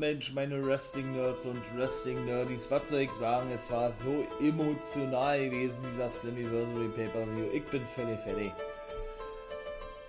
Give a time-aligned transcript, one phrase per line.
[0.00, 3.50] Mensch, meine Wrestling-Nerds und Wrestling-Nerdies, was soll ich sagen?
[3.50, 7.50] Es war so emotional gewesen, dieser Slammiversary Pay-Per-View.
[7.52, 8.50] Ich bin völlig fertig.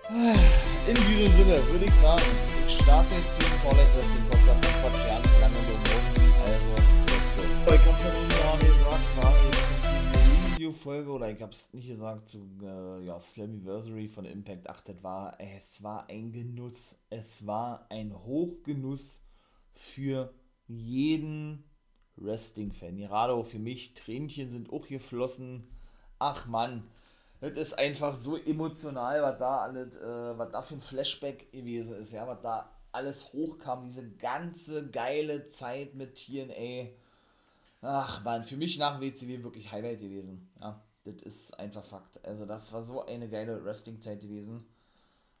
[0.08, 2.22] In diesem Sinne würde ich sagen,
[2.66, 6.04] ich starte jetzt hier den Vorleid Wrestling Podcast und quatsch ja nicht lange drum rum.
[6.46, 6.72] Also,
[7.12, 7.74] let's go.
[7.74, 12.48] Ich hab's ja nun gerade gesagt, war eine Review-Folge oder ich hab's nicht gesagt zu
[12.62, 14.88] äh, ja, Slammiversary von Impact 8.
[14.88, 16.98] Das war, es war ein Genuss.
[17.10, 19.20] Es war ein Hochgenuss
[19.82, 20.32] für
[20.68, 21.64] jeden
[22.16, 22.96] Wrestling-Fan.
[22.98, 23.94] Gerade auch für mich.
[23.94, 25.66] Tränchen sind auch geflossen.
[26.20, 26.88] Ach man,
[27.40, 31.96] das ist einfach so emotional, was da alles, äh, was da für ein Flashback gewesen
[31.96, 36.90] ist, ja, was da alles hochkam, diese ganze geile Zeit mit TNA.
[37.80, 40.48] Ach man, für mich nach WCW wirklich Highlight gewesen.
[40.60, 42.24] Ja, das ist einfach Fakt.
[42.24, 44.64] Also das war so eine geile Wrestling-Zeit gewesen.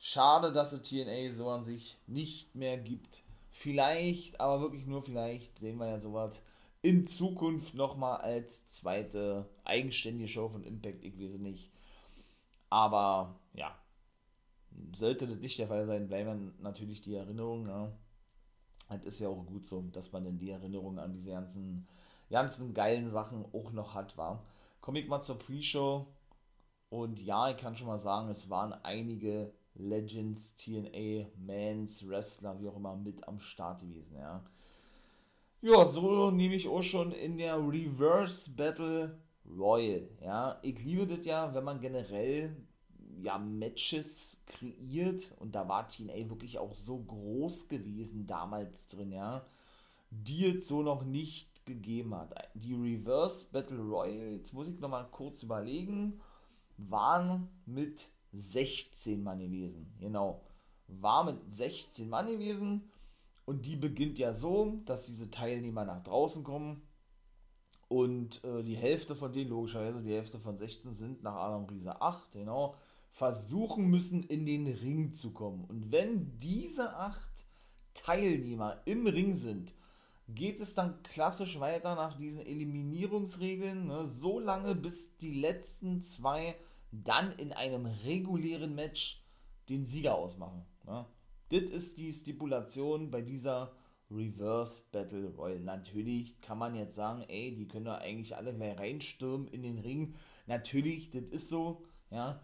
[0.00, 3.22] Schade, dass es TNA so an sich nicht mehr gibt.
[3.52, 6.42] Vielleicht, aber wirklich nur vielleicht, sehen wir ja sowas
[6.80, 11.70] in Zukunft nochmal als zweite eigenständige Show von Impact, ich weiß nicht.
[12.70, 13.76] Aber ja,
[14.96, 17.66] sollte das nicht der Fall sein, bleiben natürlich die Erinnerungen.
[17.66, 17.92] Ne?
[18.88, 21.86] Das ist ja auch gut so, dass man dann die Erinnerungen an diese ganzen,
[22.30, 24.42] ganzen geilen Sachen auch noch hat, war.
[24.80, 26.06] Komme ich mal zur Pre-Show.
[26.88, 32.68] Und ja, ich kann schon mal sagen, es waren einige Legends, TNA, Mans, Wrestler, wie
[32.68, 34.42] auch immer, mit am Start gewesen, ja.
[35.60, 40.58] Ja, so nehme ich auch schon in der Reverse Battle Royal, ja.
[40.62, 42.56] Ich liebe das ja, wenn man generell
[43.22, 49.44] ja, Matches kreiert und da war TNA wirklich auch so groß gewesen damals drin, ja,
[50.10, 52.34] die es so noch nicht gegeben hat.
[52.54, 56.20] Die Reverse Battle Royal, jetzt muss ich nochmal kurz überlegen,
[56.76, 59.94] waren mit 16 Mann gewesen.
[59.98, 60.42] Genau.
[60.88, 62.90] War mit 16 Mann gewesen.
[63.44, 66.82] Und die beginnt ja so, dass diese Teilnehmer nach draußen kommen.
[67.88, 72.00] Und äh, die Hälfte von denen, logischerweise die Hälfte von 16 sind nach Adam Riese
[72.00, 72.74] 8, genau,
[73.10, 75.64] versuchen müssen, in den Ring zu kommen.
[75.66, 77.28] Und wenn diese 8
[77.92, 79.74] Teilnehmer im Ring sind,
[80.28, 86.56] geht es dann klassisch weiter nach diesen Eliminierungsregeln, ne, so lange bis die letzten zwei
[86.92, 89.22] dann in einem regulären Match
[89.68, 90.64] den Sieger ausmachen.
[90.84, 91.06] Ne?
[91.48, 93.72] Das ist die Stipulation bei dieser
[94.10, 95.60] Reverse Battle Royale.
[95.60, 99.78] Natürlich kann man jetzt sagen, ey, die können da eigentlich alle gleich reinstürmen in den
[99.78, 100.14] Ring.
[100.46, 102.40] Natürlich, das ist so, ja.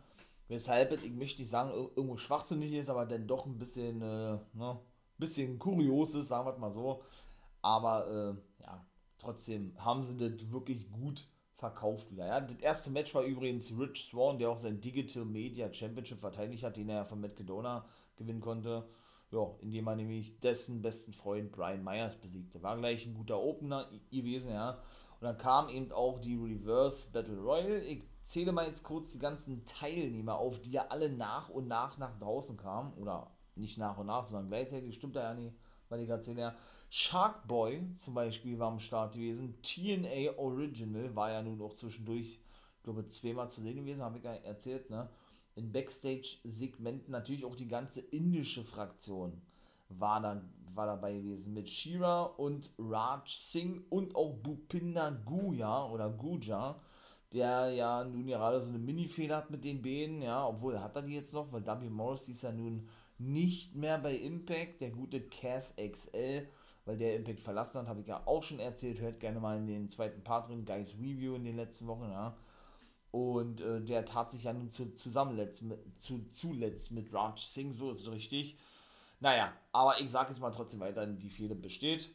[0.49, 4.81] Weshalb ich möchte nicht sagen, irgendwo schwachsinnig ist, aber dann doch ein bisschen, äh, ne,
[5.19, 7.03] bisschen kurios ist, sagen wir mal so.
[7.61, 8.87] Aber äh, ja,
[9.19, 12.27] trotzdem haben sie das wirklich gut verkauft wieder.
[12.27, 12.41] Ja.
[12.41, 16.77] Das erste Match war übrigens Rich Swan, der auch sein Digital Media Championship verteidigt hat,
[16.77, 17.85] den er ja von Matt Cadona
[18.17, 18.89] gewinnen konnte.
[19.31, 22.63] Ja, indem er nämlich dessen besten Freund Brian Myers besiegte.
[22.63, 24.79] War gleich ein guter Opener gewesen, ja.
[25.21, 27.81] Und dann kam eben auch die Reverse Battle Royale.
[27.81, 31.99] Ich zähle mal jetzt kurz die ganzen Teilnehmer auf, die ja alle nach und nach
[31.99, 32.95] nach draußen kamen.
[32.95, 35.57] Oder nicht nach und nach, sondern gleichzeitig, stimmt da ja nicht,
[35.89, 36.55] weil ich erzähle ja.
[36.91, 39.55] Sharkboy zum Beispiel war am Start gewesen.
[39.63, 44.25] TNA Original war ja nun auch zwischendurch, ich glaube, zweimal zu sehen gewesen, habe ich
[44.25, 45.09] ja erzählt, ne?
[45.55, 49.43] In Backstage-Segmenten natürlich auch die ganze indische Fraktion
[49.89, 51.53] war, dann, war dabei gewesen.
[51.53, 56.81] Mit Shira und Raj Singh und auch Bupinda Guya oder Guja,
[57.33, 61.03] der ja nun gerade so eine Mini-Fehler hat mit den Beinen, ja, obwohl hat er
[61.03, 61.91] die jetzt noch, weil W.
[61.91, 62.89] Morris ist ja nun
[63.19, 66.47] nicht mehr bei Impact, der gute Cass XL
[66.89, 68.99] weil der Impact verlassen hat, habe ich ja auch schon erzählt.
[68.99, 72.35] Hört gerne mal in den zweiten Part drin, Guys Review in den letzten Wochen, ja.
[73.11, 77.75] Und äh, der tat sich ja nun zu, zusammenletzt mit, zu, zuletzt mit Raj Singh,
[77.75, 78.59] so ist es richtig.
[79.21, 82.09] Naja, aber ich sage jetzt mal trotzdem weiterhin, die Fehde besteht.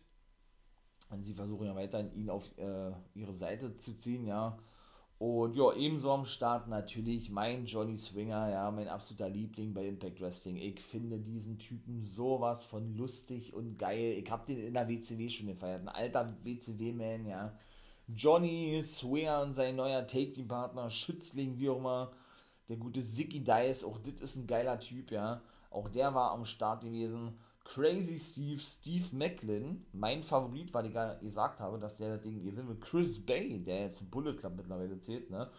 [1.11, 4.57] Und sie versuchen ja weiterhin, ihn auf äh, ihre Seite zu ziehen, ja.
[5.19, 10.19] Und ja, ebenso am Start natürlich mein Johnny Swinger, ja, mein absoluter Liebling bei Impact
[10.19, 10.57] Wrestling.
[10.57, 14.17] Ich finde diesen Typen sowas von lustig und geil.
[14.21, 15.81] Ich habe den in der WCW schon gefeiert.
[15.81, 17.57] Ein alter WCW-Man, ja.
[18.07, 22.11] Johnny Swinger und sein neuer Take-Team-Partner, Schützling, wie auch immer.
[22.67, 25.41] Der gute Zicky Dice, auch das ist ein geiler Typ, ja.
[25.69, 27.37] Auch der war am Start gewesen.
[27.63, 32.43] Crazy Steve, Steve Macklin, mein Favorit, weil ich gerade gesagt habe, dass der das Ding
[32.43, 35.49] gewinnt mit Chris Bay, der jetzt Bullet Club mittlerweile zählt, ne?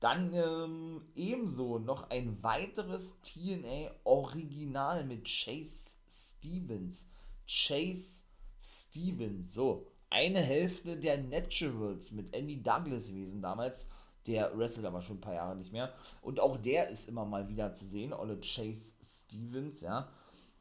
[0.00, 7.06] Dann ähm, ebenso noch ein weiteres TNA Original mit Chase Stevens.
[7.46, 8.24] Chase
[8.60, 9.86] Stevens, so.
[10.10, 13.88] Eine Hälfte der Naturals mit Andy Douglas gewesen damals.
[14.26, 15.92] Der wrestelt aber schon ein paar Jahre nicht mehr.
[16.20, 20.08] Und auch der ist immer mal wieder zu sehen, Olle Chase Stevens, ja.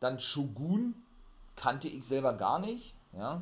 [0.02, 0.96] Dann Shogun
[1.56, 2.94] kannte ich selber gar nicht.
[3.14, 3.42] ja.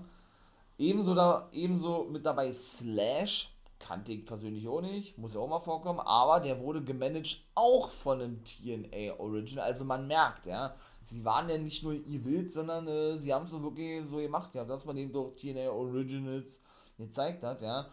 [0.78, 5.60] Ebenso, da, ebenso mit dabei Slash, kannte ich persönlich auch nicht, muss ja auch mal
[5.60, 11.26] vorkommen, aber der wurde gemanagt auch von einem TNA Original, also man merkt, ja, sie
[11.26, 14.54] waren ja nicht nur ihr Wild, sondern äh, sie haben es so wirklich so gemacht,
[14.54, 16.62] ja, dass man eben doch TNA Originals
[16.98, 17.90] gezeigt hat, ja.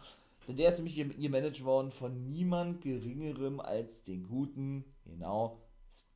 [0.47, 5.57] Denn der ist nämlich ihr Manager worden von niemand geringerem als den guten, genau,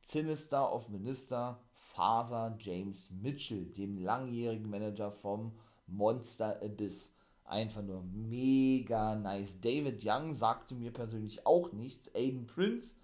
[0.00, 1.60] Sinister of Minister,
[1.94, 5.52] Father James Mitchell, dem langjährigen Manager vom
[5.86, 7.12] Monster Abyss.
[7.44, 9.60] Einfach nur mega nice.
[9.60, 12.14] David Young sagte mir persönlich auch nichts.
[12.14, 12.96] Aiden Prince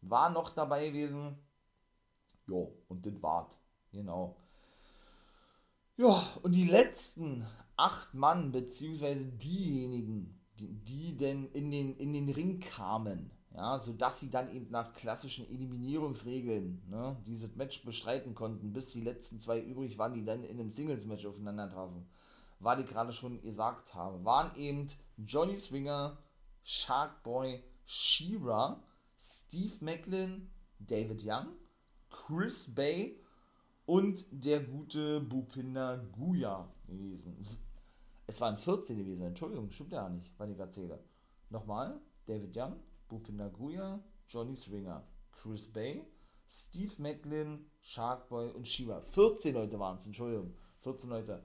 [0.00, 1.36] war noch dabei gewesen.
[2.46, 3.56] Jo, und das war's.
[3.92, 4.36] Genau.
[5.96, 7.46] Ja, und die letzten
[7.76, 14.18] acht Mann, beziehungsweise diejenigen, die, die denn in den, in den Ring kamen, ja, sodass
[14.18, 19.60] sie dann eben nach klassischen Eliminierungsregeln ne, dieses Match bestreiten konnten, bis die letzten zwei
[19.60, 22.06] übrig waren, die dann in einem Singles-Match aufeinander trafen,
[22.58, 26.18] war die gerade schon gesagt habe, waren eben Johnny Swinger,
[26.64, 28.82] Sharkboy, Shira,
[29.20, 31.48] Steve Macklin, David Young,
[32.10, 33.20] Chris Bay
[33.86, 37.36] und der gute Bupinda Guya gewesen.
[38.26, 40.98] Es waren 14 gewesen, Entschuldigung, stimmt ja nicht, weil ich erzähle.
[41.50, 42.76] Nochmal, David Young,
[43.08, 45.02] Bupinda Guya, Johnny Swinger,
[45.32, 46.04] Chris Bay,
[46.50, 49.00] Steve Macklin, Sharkboy und Shiva.
[49.02, 51.44] 14 Leute waren es, Entschuldigung, 14 Leute.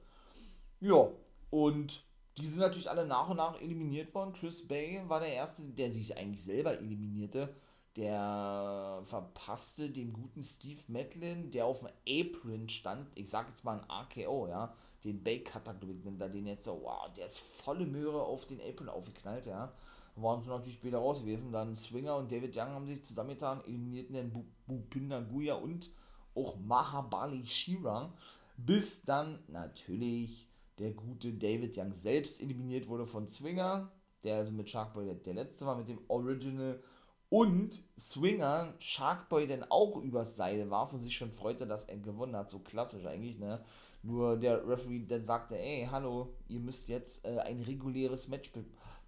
[0.80, 1.10] Ja,
[1.50, 2.04] und
[2.38, 4.34] die sind natürlich alle nach und nach eliminiert worden.
[4.34, 7.54] Chris Bay war der Erste, der sich eigentlich selber eliminierte
[7.96, 13.80] der verpasste dem guten Steve Macklin, der auf dem Apron stand, ich sag jetzt mal
[13.80, 14.74] ein AKO, ja,
[15.04, 18.90] den Cutter, nimmt er den jetzt so, wow, der ist volle Möhre auf den Apron
[18.90, 19.74] aufgeknallt, ja.
[20.22, 21.52] Waren sie natürlich später raus gewesen.
[21.52, 25.92] Dann Swinger und David Young haben sich zusammengetan, eliminierten den Bupinda Guya und
[26.36, 28.14] auch Mahabali Shira,
[28.58, 33.92] bis dann natürlich der gute David Young selbst eliminiert wurde von Swinger,
[34.24, 36.82] der also mit Sharkboy der, der letzte war, mit dem Original
[37.30, 42.36] und Swinger Sharkboy dann auch übers Seil warf und sich schon freute, dass er gewonnen
[42.36, 42.50] hat.
[42.50, 43.64] So klassisch eigentlich, ne?
[44.02, 48.52] Nur der Referee dann sagte, ey, hallo, ihr müsst jetzt äh, ein reguläres Match,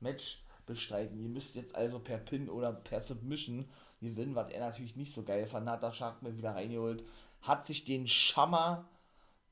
[0.01, 1.19] Match bestreiten.
[1.19, 3.69] Ihr müsst jetzt also per Pin oder per Submission
[4.01, 5.69] gewinnen, was er natürlich nicht so geil fand.
[5.69, 7.03] Hat der Sharkboy wieder reingeholt,
[7.41, 8.89] hat sich den Schammer,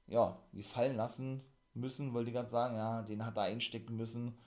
[0.07, 1.41] ja, gefallen lassen
[1.73, 4.38] müssen, wollte ich gerade sagen, ja, den hat er einstecken müssen.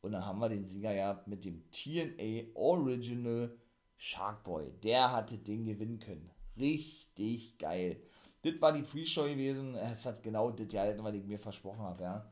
[0.00, 3.56] Und dann haben wir den Sieger ja mit dem TNA Original
[3.96, 6.30] Sharkboy, der hatte den gewinnen können.
[6.58, 8.02] Richtig geil.
[8.42, 9.76] Das war die Pre-Show gewesen.
[9.76, 12.26] Es hat genau das gehalten, was ich mir versprochen habe, ja.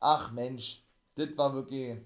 [0.00, 0.82] Ach Mensch,
[1.14, 1.98] das war wirklich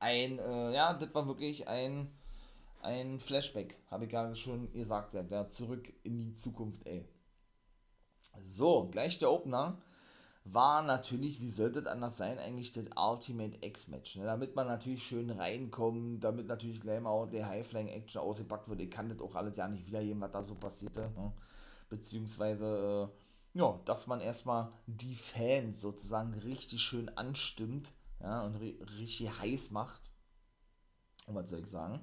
[0.00, 2.10] ein, äh, ja, das war wirklich ein,
[2.82, 7.04] ein Flashback, habe ich gerade schon gesagt, ja, der zurück in die Zukunft, ey.
[8.44, 9.80] So, gleich der Opener
[10.44, 14.16] war natürlich, wie sollte es anders sein, eigentlich das Ultimate X-Match.
[14.16, 14.24] Ne?
[14.24, 18.80] Damit man natürlich schön reinkommt, damit natürlich gleich mal der High-Flying-Action ausgepackt wird.
[18.80, 21.10] Ich kann das auch alles ja nicht wiedergeben, was da so passierte.
[21.16, 21.32] Ne?
[21.90, 23.10] Beziehungsweise,
[23.54, 29.70] äh, ja, dass man erstmal die Fans sozusagen richtig schön anstimmt ja, und richtig heiß
[29.70, 30.00] macht.
[31.26, 32.00] Und was soll ich sagen?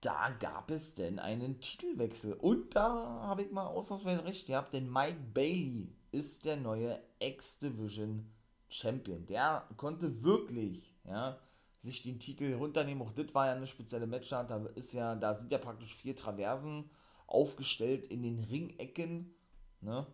[0.00, 2.32] Da gab es denn einen Titelwechsel.
[2.34, 8.32] Und da habe ich mal ausnahmsweise recht gehabt, denn Mike Bailey ist der neue X-Division
[8.68, 9.26] Champion.
[9.26, 11.38] Der konnte wirklich, ja,
[11.80, 13.02] sich den Titel runternehmen.
[13.02, 14.50] Auch das war ja eine spezielle Matchart.
[14.50, 16.90] Da ist ja, da sind ja praktisch vier Traversen
[17.26, 19.34] aufgestellt in den Ringecken
[19.80, 20.06] ne,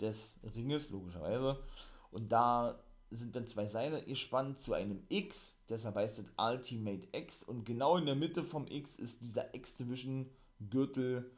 [0.00, 1.62] des Ringes, logischerweise.
[2.10, 7.42] Und da sind dann zwei Seile gespannt zu einem X, deshalb heißt es Ultimate X.
[7.42, 10.28] Und genau in der Mitte vom X ist dieser X-Division
[10.70, 11.30] Gürtel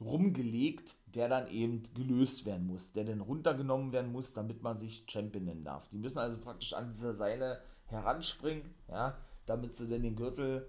[0.00, 5.04] rumgelegt, der dann eben gelöst werden muss, der dann runtergenommen werden muss, damit man sich
[5.08, 5.88] Champion nennen darf.
[5.88, 10.68] Die müssen also praktisch an dieser Seile heranspringen, ja, damit sie dann den Gürtel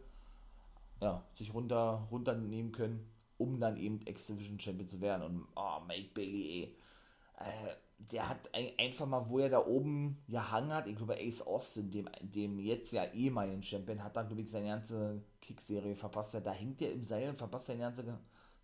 [1.01, 5.23] ja, sich runter, runternehmen können, um dann eben X-Division Champion zu werden.
[5.23, 6.75] Und oh, Mike Bailey, ey,
[7.39, 11.41] äh, der hat ein, einfach mal, wo er da oben gehangen hat, ich glaube Ace
[11.41, 16.35] Austin, dem, dem jetzt ja ehemaligen Champion, hat dann, glaube ich, seine ganze Kickserie verpasst.
[16.35, 18.03] Da hängt er im Seil und verpasst seine ganze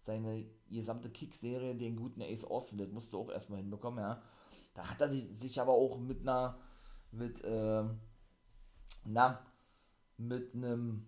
[0.04, 4.22] seine gesamte Kick-Serie, den guten Ace Austin, das musste auch erstmal hinbekommen, ja.
[4.74, 6.58] Da hat er sich, sich aber auch mit einer,
[7.12, 8.00] mit, ähm,
[9.06, 9.46] na,
[10.18, 11.06] mit einem,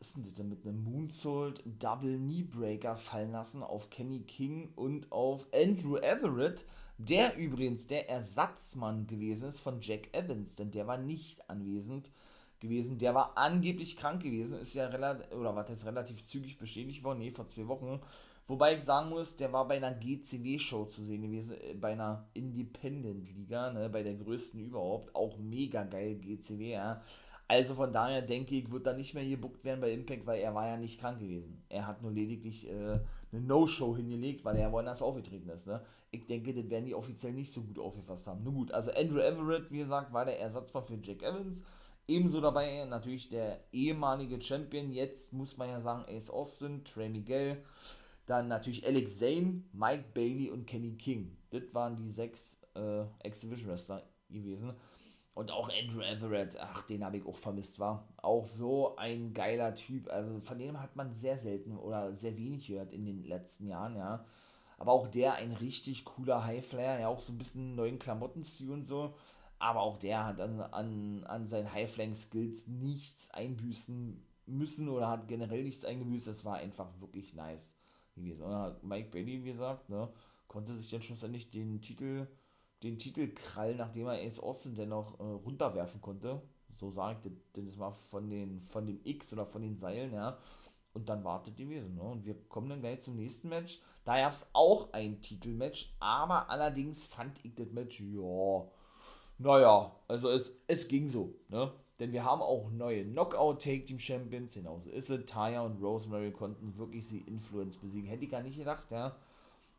[0.00, 5.10] ist denn das mit einem Moonsault Double Knee Breaker fallen lassen auf Kenny King und
[5.10, 6.66] auf Andrew Everett,
[6.98, 12.10] der übrigens der Ersatzmann gewesen ist von Jack Evans, denn der war nicht anwesend
[12.60, 12.98] gewesen.
[12.98, 17.18] Der war angeblich krank gewesen, ist ja relativ, oder war das relativ zügig bestätigt worden,
[17.18, 18.00] nee, vor zwei Wochen,
[18.48, 22.28] Wobei ich sagen muss, der war bei einer GCW-Show zu sehen gewesen, äh, bei einer
[22.34, 25.14] Independent-Liga, ne, bei der größten überhaupt.
[25.16, 27.02] Auch mega geil GCW, ja.
[27.48, 30.54] Also von daher denke ich, wird er nicht mehr gebuckt werden bei Impact, weil er
[30.54, 31.62] war ja nicht krank gewesen.
[31.68, 32.98] Er hat nur lediglich äh,
[33.30, 35.66] eine No-Show hingelegt, weil er woanders aufgetreten ist.
[35.66, 35.80] Ne?
[36.10, 38.42] Ich denke, das werden die offiziell nicht so gut aufgefasst haben.
[38.42, 41.62] Nun gut, also Andrew Everett, wie gesagt, war der Ersatzmann für Jack Evans.
[42.08, 47.62] Ebenso dabei natürlich der ehemalige Champion, jetzt muss man ja sagen Ace Austin, Trey Miguel,
[48.26, 51.36] dann natürlich Alex Zane, Mike Bailey und Kenny King.
[51.50, 54.72] Das waren die sechs äh, Exhibition Wrestler gewesen.
[55.36, 58.08] Und auch Andrew Everett, ach, den habe ich auch vermisst, war.
[58.16, 60.08] Auch so ein geiler Typ.
[60.08, 63.96] Also von dem hat man sehr selten oder sehr wenig gehört in den letzten Jahren,
[63.96, 64.24] ja.
[64.78, 68.86] Aber auch der ein richtig cooler Highflyer, ja, auch so ein bisschen neuen Klamottenstil und
[68.86, 69.14] so.
[69.58, 75.64] Aber auch der hat an, an, an seinen Highflank-Skills nichts einbüßen müssen oder hat generell
[75.64, 76.28] nichts eingebüßt.
[76.28, 77.76] Das war einfach wirklich nice
[78.14, 78.42] gewesen.
[78.42, 80.08] Und Mike Bailey, wie gesagt, ne,
[80.48, 82.26] konnte sich dann schlussendlich den Titel,
[82.86, 86.40] den Titel krallen, nachdem er Ace Austin dennoch äh, runterwerfen konnte.
[86.70, 90.38] So sagt denn das mal von den von dem X oder von den Seilen, ja.
[90.92, 91.94] Und dann wartet die Wesen.
[91.96, 92.02] Ne?
[92.02, 93.82] Und wir kommen dann gleich zum nächsten Match.
[94.04, 98.66] Da gab es auch ein Titelmatch, aber allerdings fand ich das Match, ja,
[99.38, 101.70] naja, also es, es ging so, ne?
[102.00, 105.24] Denn wir haben auch neue Knockout-Take-Team-Champions, genauso ist es.
[105.26, 108.08] Taya und Rosemary konnten wirklich sie Influence besiegen.
[108.08, 109.16] Hätte ich gar nicht gedacht, ja.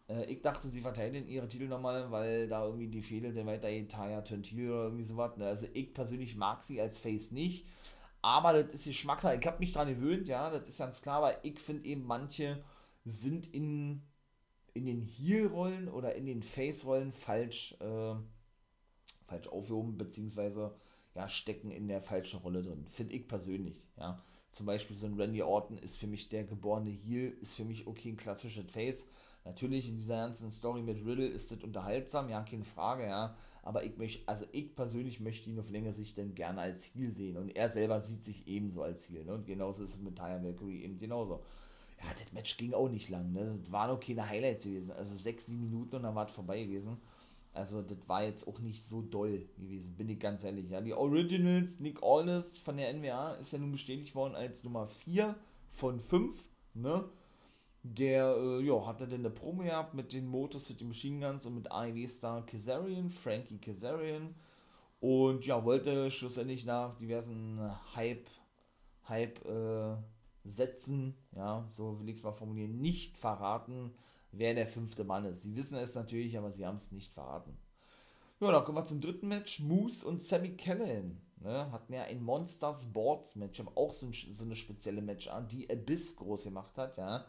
[0.07, 3.69] Äh, ich dachte, sie verteidigen ihre Titel nochmal, weil da irgendwie die Fehler dann weiter
[3.87, 5.37] Taya Tentil oder irgendwie sowas.
[5.37, 5.45] Ne?
[5.47, 7.67] Also ich persönlich mag sie als Face nicht.
[8.21, 9.37] Aber das ist Geschmackssache.
[9.39, 12.63] Ich habe mich daran gewöhnt, ja, das ist ganz klar, weil ich finde eben, manche
[13.05, 14.01] sind in,
[14.73, 17.75] in den Heel-Rollen oder in den Face-Rollen falsch.
[17.79, 18.15] Äh,
[19.27, 20.73] falsch aufgehoben, beziehungsweise
[21.13, 22.85] ja, stecken in der falschen Rolle drin.
[22.87, 23.75] Finde ich persönlich.
[23.97, 24.23] Ja.
[24.51, 27.85] Zum Beispiel so ein Randy Orton ist für mich der geborene Heel, ist für mich
[27.85, 29.07] okay ein klassischer Face.
[29.45, 33.35] Natürlich in dieser ganzen Story mit Riddle ist das unterhaltsam, ja, keine Frage, ja.
[33.63, 37.11] Aber ich möchte, also ich persönlich möchte ihn auf längere Sicht dann gerne als Heel
[37.11, 37.37] sehen.
[37.37, 39.25] Und er selber sieht sich ebenso als Heel.
[39.25, 39.33] Ne?
[39.33, 41.43] Und genauso ist es mit Tyler Valkyrie eben genauso.
[41.99, 43.57] Ja, das Match ging auch nicht lang, ne?
[43.59, 44.91] Das waren auch keine Highlights gewesen.
[44.91, 46.97] Also sechs, sieben Minuten und dann war es vorbei gewesen.
[47.53, 50.69] Also das war jetzt auch nicht so doll gewesen, bin ich ganz ehrlich.
[50.69, 54.85] Ja, die Originals, Nick Aldis von der NWA ist ja nun bestätigt worden als Nummer
[54.85, 55.35] 4
[55.71, 56.37] von 5,
[56.75, 57.05] ne?
[57.83, 61.45] Der, äh, ja, hatte dann eine Promo gehabt mit den Motors, mit den Machine Guns
[61.45, 64.35] und mit AEW-Star Kazarian, Frankie Kazarian.
[64.99, 67.59] Und ja, wollte schlussendlich nach diversen
[67.95, 68.27] Hype,
[69.07, 69.95] Hype, äh,
[70.43, 73.91] Sätzen, ja, so will ich es mal formulieren, nicht verraten,
[74.31, 75.43] wer der fünfte Mann ist.
[75.43, 77.57] Sie wissen es natürlich, aber sie haben es nicht verraten.
[78.39, 79.61] Ja, dann kommen wir zum dritten Match.
[79.61, 84.13] Moose und Sammy Callahan ne, hatten ja ein Monsters Boards Match, haben auch so, ein,
[84.13, 87.25] so eine spezielle Match an, die Abyss groß gemacht hat, ja.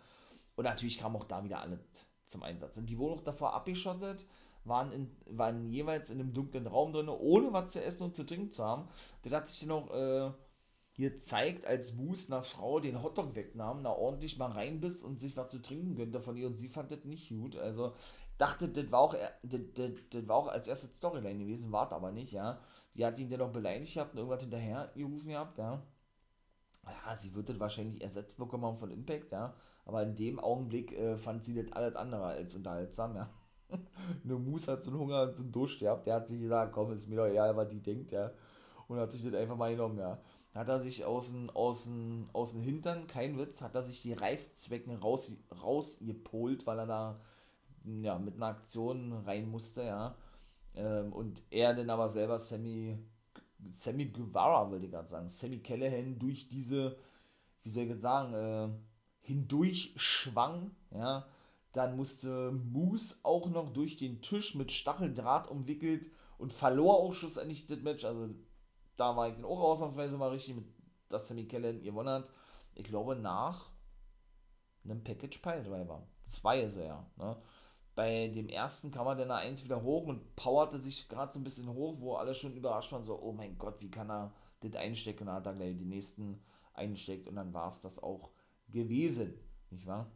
[0.56, 1.78] Und natürlich kam auch da wieder alle
[2.24, 2.76] zum Einsatz.
[2.76, 4.26] Und die wurden auch davor abgeschottet,
[4.64, 8.24] waren, in, waren jeweils in einem dunklen Raum drin, ohne was zu essen und zu
[8.24, 8.88] trinken zu haben.
[9.22, 10.32] Das hat sich dann auch äh,
[10.98, 15.36] hier zeigt, als Moose einer Frau den Hotdog wegnahm, da ordentlich mal reinbiss und sich
[15.36, 17.54] was zu trinken gönnte von ihr und sie fand das nicht gut.
[17.56, 17.92] Also
[18.36, 19.14] dachte, das war auch,
[19.44, 22.58] das, das, das war auch als erstes Storyline gewesen, war aber nicht, ja.
[22.96, 25.80] Die hat ihn dennoch beleidigt gehabt und irgendwas hinterher gerufen gehabt, ja.
[26.84, 29.54] Ja, sie wird das wahrscheinlich ersetzt bekommen haben von Impact, ja.
[29.84, 33.30] Aber in dem Augenblick äh, fand sie das alles andere als unterhaltsam, ja.
[34.24, 36.72] Nur Moose hat so einen Hunger und so einen Durst gehabt, der hat sich gesagt,
[36.72, 38.32] komm, ist mir doch egal, was die denkt, ja.
[38.88, 40.18] Und hat sich das einfach mal genommen, ja
[40.54, 44.02] hat er sich aus dem, aus dem, aus dem Hintern, kein Witz, hat er sich
[44.02, 47.20] die Reißzwecken raus, rausgepolt, weil er da
[47.84, 50.16] ja, mit einer Aktion rein musste, ja.
[50.74, 52.98] Ähm, und er dann aber selber Sammy,
[53.68, 56.96] Sammy Guevara, würde ich gerade sagen, Sammy Callahan durch diese,
[57.62, 58.68] wie soll ich jetzt sagen, äh,
[59.20, 61.26] hindurch schwang, ja.
[61.72, 67.66] Dann musste Moose auch noch durch den Tisch mit Stacheldraht umwickelt und verlor auch schlussendlich
[67.66, 68.04] das Match.
[68.04, 68.30] Also
[68.98, 70.66] da war ich dann auch ausnahmsweise mal richtig, mit,
[71.08, 72.30] dass Sammy Kellen gewonnen hat.
[72.74, 73.70] Ich glaube, nach
[74.84, 76.02] einem Package Piledriver.
[76.24, 77.06] Zwei ist er ja.
[77.16, 77.36] Ne?
[77.94, 81.44] Bei dem ersten kam er dann eins wieder hoch und powerte sich gerade so ein
[81.44, 84.74] bisschen hoch, wo alle schon überrascht waren, so, oh mein Gott, wie kann er das
[84.74, 85.22] einstecken?
[85.22, 86.40] Und dann hat er gleich die nächsten
[86.74, 88.30] einsteckt und dann war es das auch
[88.68, 89.34] gewesen,
[89.70, 90.10] nicht wahr?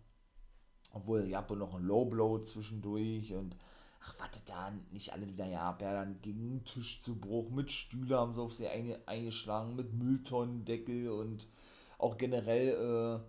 [0.92, 3.56] Obwohl, habt noch ein Low Blow zwischendurch und
[4.04, 8.18] ach, warte da, nicht alle wieder, ja, ja, dann ging Tisch zu Bruch, mit Stühle
[8.18, 11.46] haben sie auf sie eine, eingeschlagen, mit Mülltonnendeckel und
[11.98, 13.22] auch generell,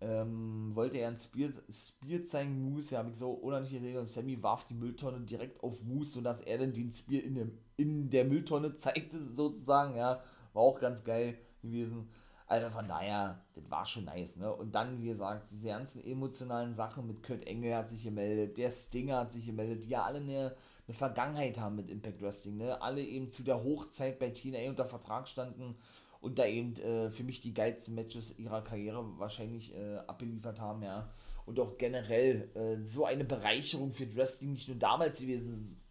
[0.00, 3.98] äh, ähm, wollte er ein Spear, Spear zeigen, Moose, ja, habe ich so unheimlich gesehen
[3.98, 7.58] und Sammy warf die Mülltonne direkt auf Moose, sodass er dann den Spear in, dem,
[7.76, 12.08] in der Mülltonne zeigte, sozusagen, ja, war auch ganz geil gewesen.
[12.52, 14.54] Also von daher, das war schon nice, ne?
[14.54, 18.70] Und dann, wie gesagt, diese ganzen emotionalen Sachen mit Kurt Engel hat sich gemeldet, der
[18.70, 20.54] Stinger hat sich gemeldet, die ja alle eine,
[20.86, 22.82] eine Vergangenheit haben mit Impact Wrestling, ne?
[22.82, 25.76] Alle eben zu der Hochzeit bei TNA unter Vertrag standen
[26.20, 30.82] und da eben äh, für mich die geilsten Matches ihrer Karriere wahrscheinlich äh, abgeliefert haben,
[30.82, 31.08] ja.
[31.46, 35.81] Und auch generell äh, so eine Bereicherung für Wrestling nicht nur damals gewesen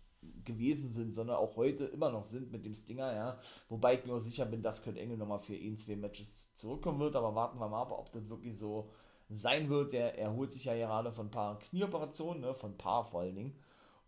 [0.46, 3.40] gewesen sind, sondern auch heute immer noch sind mit dem Stinger, ja.
[3.70, 7.00] Wobei ich mir auch sicher bin, dass Kurt Engel nochmal für ein, zwei Matches zurückkommen
[7.00, 8.92] wird, aber warten wir mal ab, ob das wirklich so
[9.30, 9.94] sein wird.
[9.94, 13.36] Der erholt sich ja gerade von ein paar Knieoperationen, ne, von ein paar vor allen
[13.36, 13.56] Dingen.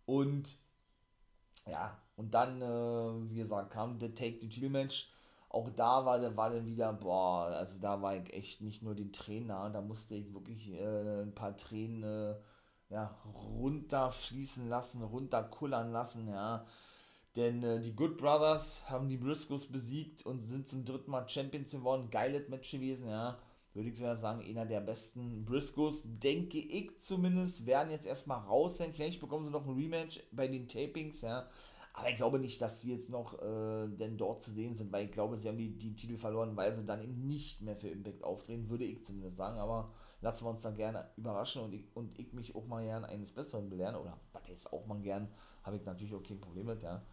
[0.05, 0.57] Und
[1.67, 5.09] ja, und dann, äh, wie gesagt, kam der Take the Title Match.
[5.49, 9.13] Auch da war, war dann wieder, boah, also da war ich echt nicht nur den
[9.13, 12.35] Trainer, da musste ich wirklich äh, ein paar Tränen äh,
[12.93, 16.65] ja, runterfließen lassen, runterkullern lassen, ja.
[17.35, 21.71] Denn äh, die Good Brothers haben die Briscoes besiegt und sind zum dritten Mal Champions
[21.71, 22.09] geworden.
[22.12, 23.39] Geiles Match gewesen, ja.
[23.73, 28.77] Würde ich sogar sagen, einer der besten Briscoes, denke ich zumindest, werden jetzt erstmal raus
[28.77, 28.93] sein.
[28.93, 31.47] Vielleicht bekommen sie noch ein Rematch bei den Tapings, ja.
[31.93, 35.05] Aber ich glaube nicht, dass die jetzt noch äh, denn dort zu sehen sind, weil
[35.05, 37.88] ich glaube, sie haben die, die Titel verloren, weil sie dann eben nicht mehr für
[37.88, 39.57] Impact auftreten, würde ich zumindest sagen.
[39.57, 39.91] Aber
[40.23, 43.33] lassen wir uns dann gerne überraschen und ich, und ich mich auch mal gern eines
[43.33, 43.95] Besseren belehren.
[43.95, 45.27] Oder was ist auch mal gern,
[45.63, 47.03] habe ich natürlich auch kein Problem mit, ja.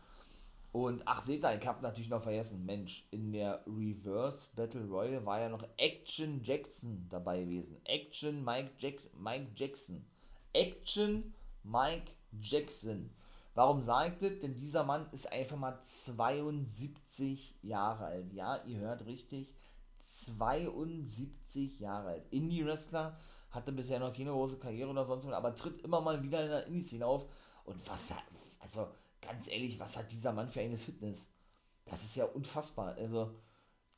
[0.73, 5.27] Und ach, seht ihr, ich habe natürlich noch vergessen, Mensch, in der Reverse Battle Royale
[5.27, 7.85] war ja noch Action Jackson dabei gewesen.
[7.85, 10.07] Action Mike, Jack Mike Jackson.
[10.53, 13.11] Action Mike Jackson.
[13.57, 14.39] Warum sagt das?
[14.39, 18.33] Denn dieser Mann ist einfach mal 72 Jahre alt.
[18.33, 19.53] Ja, ihr hört richtig.
[20.11, 22.27] 72 Jahre alt.
[22.31, 23.17] Indie-Wrestler,
[23.51, 26.51] hatte bisher noch keine große Karriere oder sonst was, aber tritt immer mal wieder in
[26.51, 27.27] der Indie-Szene auf.
[27.65, 28.25] Und was hat,
[28.59, 28.89] also
[29.21, 31.31] ganz ehrlich, was hat dieser Mann für eine Fitness?
[31.85, 32.95] Das ist ja unfassbar.
[32.97, 33.35] Also,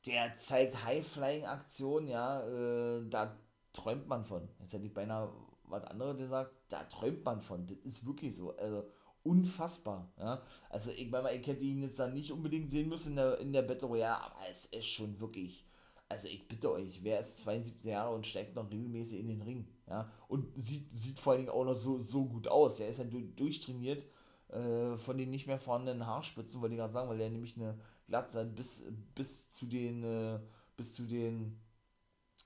[0.07, 3.37] der zeigt High-Flying-Aktionen, ja, äh, da
[3.73, 4.49] träumt man von.
[4.61, 5.33] Jetzt hätte ich beinahe
[5.65, 7.67] was anderes gesagt, da träumt man von.
[7.67, 8.55] Das ist wirklich so.
[8.57, 8.87] Also,
[9.23, 10.13] unfassbar.
[10.19, 10.43] Ja?
[10.69, 13.53] Also, ich meine, ich hätte ihn jetzt dann nicht unbedingt sehen müssen in der, in
[13.53, 15.67] der Battle Royale, aber es ist schon wirklich
[16.13, 19.67] also ich bitte euch, wer ist 72 Jahre und steigt noch regelmäßig in den Ring,
[19.89, 22.99] ja, und sieht, sieht vor allen Dingen auch noch so, so gut aus, der ist
[22.99, 24.07] ja durchtrainiert
[24.49, 27.79] äh, von den nicht mehr vorhandenen Haarspitzen, wollte ich gerade sagen, weil der nämlich eine
[28.07, 30.39] Glatze hat bis, bis zu den, äh,
[30.77, 31.59] bis zu den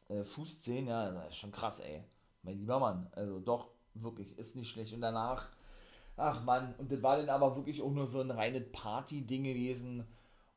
[0.08, 2.04] äh, Fußzehen, ja, das ist schon krass, ey,
[2.42, 4.92] mein lieber Mann, also doch, wirklich, ist nicht schlecht.
[4.92, 5.48] Und danach,
[6.16, 10.06] ach Mann, und das war dann aber wirklich auch nur so ein reines Party-Ding gewesen,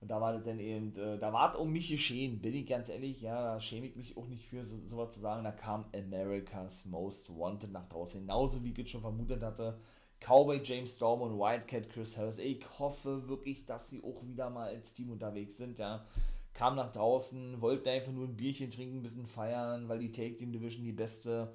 [0.01, 2.67] und da war das dann eben, äh, da war es um mich geschehen, bin ich
[2.67, 5.43] ganz ehrlich, ja, da schäme ich mich auch nicht für, so, sowas zu sagen.
[5.43, 9.77] Da kam America's Most Wanted nach draußen, genauso wie ich es schon vermutet hatte.
[10.21, 12.37] Cowboy James Storm und Wildcat Chris Harris.
[12.37, 16.05] Ich hoffe wirklich, dass sie auch wieder mal als Team unterwegs sind, ja.
[16.53, 20.37] Kam nach draußen, wollten einfach nur ein Bierchen trinken, ein bisschen feiern, weil die Take
[20.37, 21.53] Team Division die beste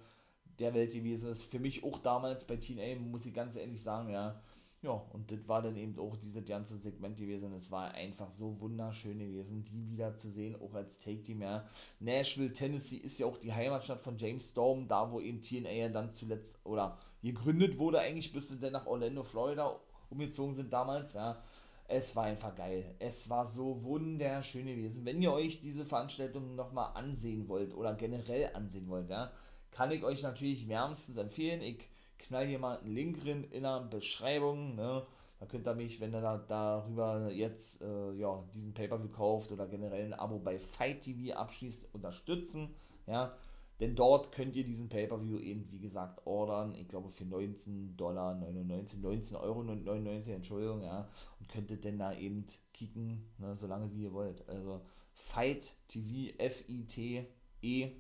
[0.58, 1.44] der Welt gewesen ist.
[1.44, 4.40] Für mich auch damals bei TNA, muss ich ganz ehrlich sagen, ja
[4.84, 7.52] ja, und das war dann eben auch dieses ganze Segment gewesen.
[7.52, 11.42] Es war einfach so wunderschön gewesen, die wieder zu sehen, auch als Take-Team.
[11.42, 11.66] Ja.
[12.00, 15.88] Nashville, Tennessee ist ja auch die Heimatstadt von James Storm, da wo eben TNA ja
[15.88, 21.14] dann zuletzt oder gegründet wurde, eigentlich bis sie dann nach Orlando, Florida umgezogen sind damals.
[21.14, 21.42] Ja.
[21.86, 22.94] Es war einfach geil.
[22.98, 25.04] Es war so wunderschön gewesen.
[25.04, 29.32] Wenn ihr euch diese Veranstaltung nochmal ansehen wollt oder generell ansehen wollt, ja,
[29.70, 31.60] kann ich euch natürlich wärmstens empfehlen.
[31.60, 31.88] Ich
[32.24, 34.74] knall hier mal einen Link drin in der Beschreibung.
[34.74, 35.06] Ne?
[35.40, 39.66] Da könnt ihr mich, wenn ihr da, darüber jetzt äh, ja, diesen Pay-Per-View kauft oder
[39.66, 42.74] generell ein Abo bei Fight TV abschließt, unterstützen.
[43.06, 43.34] Ja,
[43.80, 46.74] denn dort könnt ihr diesen Pay-Per-View eben, wie gesagt, ordern.
[46.76, 51.08] Ich glaube für 19 Dollar 99, 19 Euro 99, Entschuldigung, ja.
[51.40, 54.48] Und könntet denn da eben kicken, ne, solange wie ihr wollt.
[54.48, 54.80] Also
[55.12, 57.90] Fight TV, F-I-T-E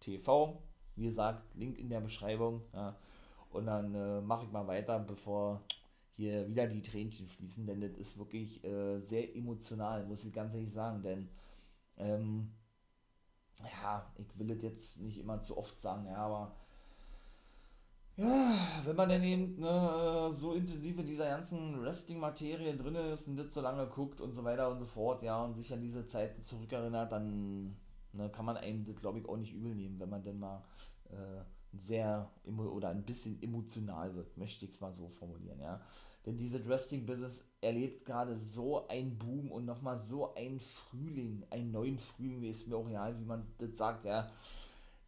[0.00, 0.62] TV.
[0.96, 2.62] Wie gesagt, Link in der Beschreibung.
[2.74, 2.96] Ja.
[3.54, 5.62] Und dann äh, mache ich mal weiter, bevor
[6.16, 10.54] hier wieder die Tränchen fließen, denn das ist wirklich äh, sehr emotional, muss ich ganz
[10.54, 11.02] ehrlich sagen.
[11.02, 11.28] Denn,
[11.96, 12.52] ähm,
[13.82, 16.54] ja, ich will das jetzt nicht immer zu oft sagen, ja, aber
[18.16, 23.36] ja, wenn man dann eben ne, so intensiv in dieser ganzen Wrestling-Materie drin ist und
[23.38, 26.04] das so lange guckt und so weiter und so fort, ja, und sich an diese
[26.04, 27.74] Zeiten zurückerinnert, dann
[28.12, 30.62] ne, kann man einem das, glaube ich, auch nicht übel nehmen, wenn man dann mal
[31.10, 35.80] äh, sehr oder ein bisschen emotional wird, möchte ich es mal so formulieren, ja.
[36.26, 41.98] Denn diese Wrestling-Business erlebt gerade so einen Boom und nochmal so einen Frühling, einen neuen
[41.98, 44.30] Frühling, wie ist mir auch real, wie man das sagt, ja.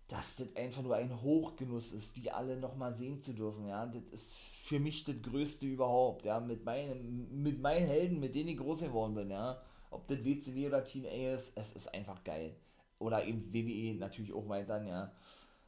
[0.09, 3.87] Dass das einfach nur ein Hochgenuss ist, die alle nochmal sehen zu dürfen, ja.
[3.87, 6.41] Das ist für mich das Größte überhaupt, ja.
[6.41, 9.61] Mit meinen, mit meinen Helden, mit denen ich groß geworden bin, ja.
[9.91, 12.57] Ob das WCW oder TNA ist, es ist einfach geil
[12.99, 15.13] oder eben WWE natürlich auch weiterhin, ja.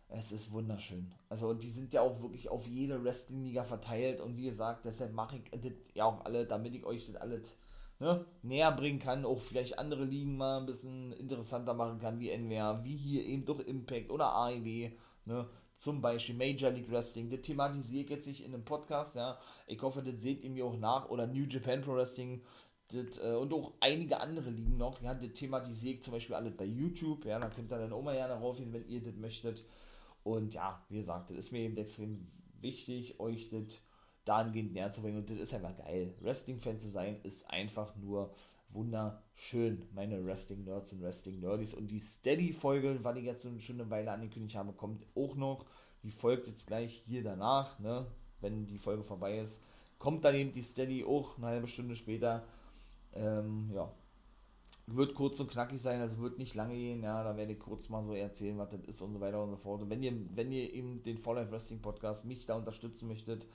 [0.09, 1.13] Es ist wunderschön.
[1.29, 4.21] Also, und die sind ja auch wirklich auf jede Wrestling-Liga verteilt.
[4.21, 7.59] Und wie gesagt, deshalb mache ich das ja auch alle, damit ich euch das alles
[7.99, 9.25] ne, näher bringen kann.
[9.25, 13.45] Auch vielleicht andere Ligen mal ein bisschen interessanter machen kann, wie NWR, wie hier eben
[13.45, 14.91] durch Impact oder AEW.
[15.25, 17.29] Ne, zum Beispiel Major League Wrestling.
[17.29, 19.17] Das thematisiere ich jetzt nicht in einem Podcast.
[19.17, 19.39] Ja.
[19.67, 21.09] Ich hoffe, das seht ihr mir auch nach.
[21.11, 22.43] Oder New Japan Pro Wrestling.
[22.93, 25.03] Das, äh, und auch einige andere Ligen noch.
[25.03, 27.25] Ja, das thematisiere ich zum Beispiel alles bei YouTube.
[27.25, 29.65] Ja, da könnt ihr dann auch mal gerne raufgehen, wenn ihr das möchtet.
[30.27, 32.27] Und ja, wie gesagt, das ist mir eben extrem
[32.61, 33.81] wichtig, euch das
[34.25, 35.19] dahingehend näher zu bringen.
[35.19, 36.17] Und das ist einfach geil.
[36.21, 38.35] Wrestling-Fan zu sein, ist einfach nur
[38.71, 41.75] wunderschön, meine Wrestling-Nerds und Wrestling-Nerdies.
[41.75, 45.65] Und die Steady-Folge, weil ich jetzt so eine schöne Weile angekündigt habe, kommt auch noch.
[46.03, 48.09] Die folgt jetzt gleich hier danach, ne?
[48.41, 49.63] wenn die Folge vorbei ist.
[50.01, 52.43] Kommt dann eben die Steady auch eine halbe Stunde später.
[53.13, 53.93] Ähm, ja,
[54.87, 57.89] wird kurz und knackig sein, also wird nicht lange gehen, ja, da werde ich kurz
[57.89, 59.83] mal so erzählen, was das ist und so weiter und so fort.
[59.83, 63.49] Und wenn ihr, wenn ihr eben den For Life Wrestling Podcast mich da unterstützen möchtet,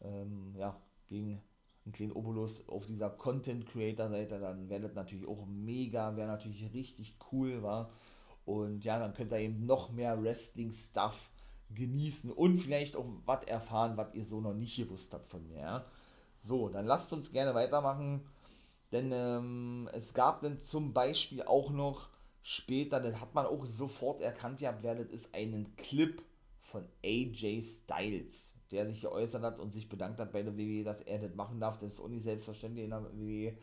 [0.00, 1.42] ähm, ja, gegen
[1.84, 6.28] einen kleinen Obolus auf dieser Content Creator Seite, dann wäre das natürlich auch mega, wäre
[6.28, 7.90] natürlich richtig cool, war.
[8.46, 11.30] Und ja, dann könnt ihr eben noch mehr Wrestling Stuff
[11.74, 15.60] genießen und vielleicht auch was erfahren, was ihr so noch nicht gewusst habt von mir,
[15.60, 15.84] ja.
[16.40, 18.22] So, dann lasst uns gerne weitermachen
[18.92, 22.08] denn ähm, es gab dann zum Beispiel auch noch
[22.42, 26.22] später, das hat man auch sofort erkannt, ja, wer das ist, einen Clip
[26.60, 31.00] von AJ Styles, der sich geäußert hat und sich bedankt hat bei der WWE, dass
[31.00, 31.78] er das machen darf.
[31.78, 33.54] Das ist auch nicht selbstverständlich in der WWE.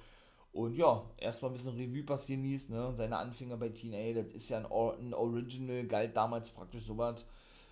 [0.54, 2.94] Und ja, erstmal ein bisschen Revue passieren ließ, ne?
[2.94, 7.28] Seine Anfänger bei TNA, das ist ja ein, ein Original, galt damals praktisch sowas.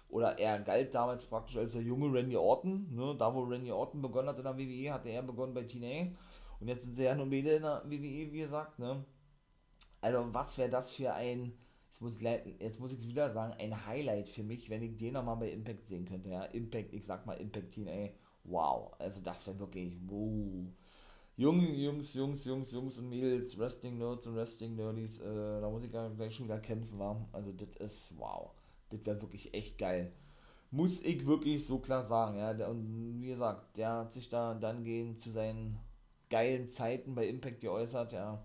[0.09, 3.15] Oder er galt damals praktisch als der junge Randy Orton, ne?
[3.17, 6.11] Da wo Randy Orton begonnen hat in der WWE, hatte er begonnen bei TNA.
[6.63, 9.03] Und jetzt sind sie ja nun wieder in der WWE, wie gesagt, ne?
[9.99, 11.51] Also, was wäre das für ein,
[11.87, 15.15] jetzt muss, ich, jetzt muss ich wieder sagen, ein Highlight für mich, wenn ich den
[15.15, 16.45] nochmal bei Impact sehen könnte, ja?
[16.45, 18.11] Impact, ich sag mal Impact TNA,
[18.45, 18.93] wow.
[18.97, 20.65] Also, das wäre wirklich, wow.
[21.35, 25.83] Junge Jungs, Jungs, Jungs, Jungs und Mädels, Wrestling Nerds und Wrestling Nerdies, äh, da muss
[25.83, 27.27] ich gleich schon wieder kämpfen, war.
[27.33, 28.51] Also, das ist, wow.
[28.89, 30.13] Das wäre wirklich echt geil
[30.71, 32.49] muss ich wirklich so klar sagen, ja.
[32.67, 35.77] Und wie gesagt, der hat sich da dann gehen zu seinen
[36.33, 38.43] geilen Zeiten bei Impact geäußert, ja.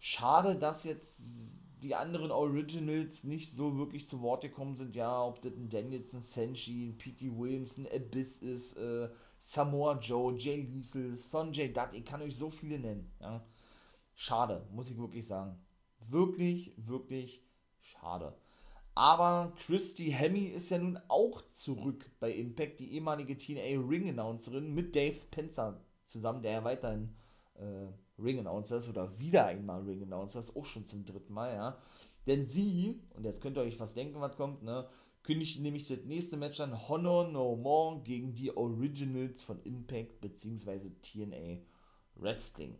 [0.00, 5.42] Schade, dass jetzt die anderen Originals nicht so wirklich zu Wort gekommen sind, ja, ob
[5.42, 7.36] das ein Danielson, Senshi, ein P.T.
[7.36, 12.78] Williamson, Abyss ist, äh, Samoa Joe, Jay Liesel, Sonjay Dutt, ich kann euch so viele
[12.78, 13.44] nennen, ja.
[14.14, 15.58] Schade, muss ich wirklich sagen.
[16.08, 17.42] Wirklich, wirklich
[17.80, 18.34] schade.
[18.94, 24.72] Aber Christy Hemme ist ja nun auch zurück bei Impact, die ehemalige TNA Ring Announcerin
[24.72, 25.78] mit Dave Penzer
[26.12, 27.14] zusammen, der ja weiterhin
[27.54, 27.88] äh,
[28.22, 31.78] Ring Announcer ist oder wieder einmal Ring Announcer ist, auch schon zum dritten Mal, ja.
[32.26, 34.88] Denn sie, und jetzt könnt ihr euch was denken, was kommt, ne,
[35.22, 40.90] kündigt nämlich das nächste Match an Honor No More gegen die Originals von Impact bzw.
[41.02, 41.62] TNA
[42.16, 42.76] Wrestling.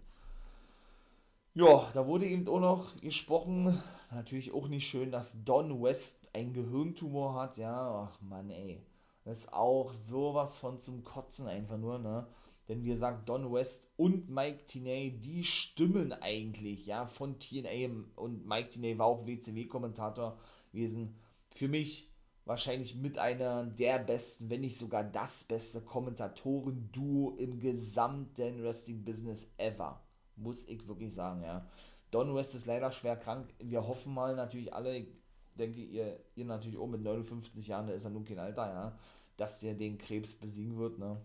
[1.55, 6.53] Ja, da wurde eben auch noch gesprochen, natürlich auch nicht schön, dass Don West einen
[6.53, 8.81] Gehirntumor hat, ja, ach man, ey.
[9.25, 12.27] Das ist auch sowas von zum Kotzen einfach nur, ne?
[12.69, 18.47] Denn wie gesagt, Don West und Mike Tinay, die stimmen eigentlich, ja, von TNA und
[18.47, 20.39] Mike Tinay war auch WCW-Kommentator
[20.73, 21.17] gewesen.
[21.51, 22.13] Für mich
[22.45, 30.03] wahrscheinlich mit einer der besten, wenn nicht sogar das beste Kommentatoren-Duo im gesamten Wrestling-Business ever.
[30.37, 31.69] Muss ich wirklich sagen, ja.
[32.11, 33.53] Don West ist leider schwer krank.
[33.59, 35.09] Wir hoffen mal natürlich alle, ich
[35.55, 38.99] denke, ihr, ihr natürlich auch mit 59 Jahren, da ist er nun kein Alter, ja,
[39.37, 41.21] dass der den Krebs besiegen wird, ne.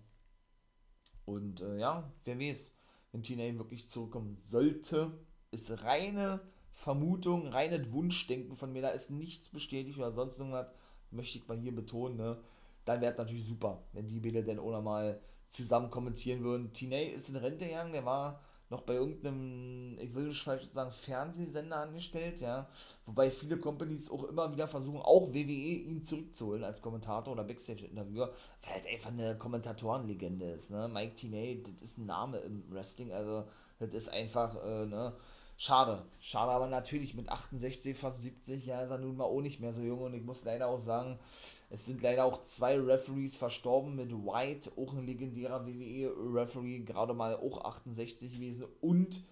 [1.27, 2.73] Und äh, ja, wer weiß,
[3.11, 5.11] wenn TNA wirklich zurückkommen sollte,
[5.51, 6.39] ist reine
[6.71, 8.81] Vermutung, reines Wunschdenken von mir.
[8.81, 10.67] Da ist nichts bestätigt oder sonst irgendwas,
[11.11, 12.15] möchte ich mal hier betonen.
[12.15, 12.37] Ne?
[12.85, 16.71] Dann wäre es natürlich super, wenn die Bilder dann auch nochmal zusammen kommentieren würden.
[16.71, 20.91] TNA ist in Rente gegangen, der war noch bei irgendeinem, ich will nicht falsch sagen,
[20.91, 22.67] Fernsehsender angestellt, ja.
[23.05, 28.31] Wobei viele Companies auch immer wieder versuchen, auch WWE ihn zurückzuholen als Kommentator oder Backstage-Interviewer,
[28.63, 30.89] weil halt einfach eine Kommentatorenlegende ist, ne.
[30.93, 33.45] Mike Tinay, das ist ein Name im Wrestling, also
[33.79, 35.13] das ist einfach, äh, ne.
[35.59, 39.59] Schade, schade, aber natürlich mit 68, fast 70, ja, ist er nun mal auch nicht
[39.59, 41.17] mehr so jung und ich muss leider auch sagen,
[41.71, 47.35] es sind leider auch zwei Referees verstorben mit White, auch ein legendärer WWE-Referee, gerade mal
[47.37, 49.23] auch 68 gewesen und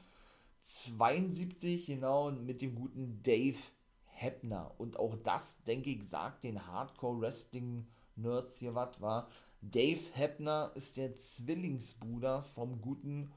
[0.61, 3.59] 72, genau, mit dem guten Dave
[4.05, 4.73] Heppner.
[4.79, 9.29] Und auch das, denke ich, sagt den Hardcore-Wrestling-Nerds hier was, war.
[9.61, 13.31] Dave Heppner ist der Zwillingsbruder vom guten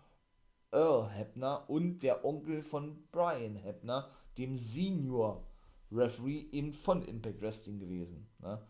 [0.73, 5.47] Earl Heppner und der Onkel von Brian Heppner, dem Senior
[5.91, 8.29] Referee eben von Impact Wrestling gewesen.
[8.41, 8.61] Ne?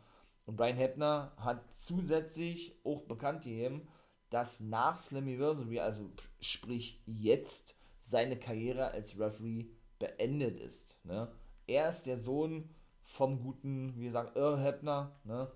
[0.47, 3.89] Und Brian Hebner hat zusätzlich auch bekannt gegeben,
[4.31, 9.67] dass nach Slammiversary, also sprich jetzt, seine Karriere als Referee
[9.99, 11.05] beendet ist.
[11.05, 11.31] Ne?
[11.67, 12.71] Er ist der Sohn
[13.05, 15.51] vom guten, wie gesagt, Earl Hebner, ne?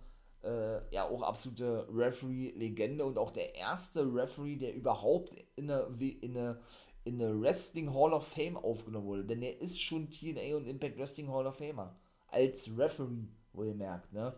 [0.45, 5.87] Äh, ja auch absolute Referee-Legende und auch der erste Referee, der überhaupt in eine,
[6.21, 6.61] in eine,
[7.05, 9.25] in eine Wrestling Hall of Fame aufgenommen wurde.
[9.25, 11.97] Denn er ist schon TNA und Impact Wrestling Hall of Famer.
[12.29, 14.35] Als Referee, wo ihr merkt, ne?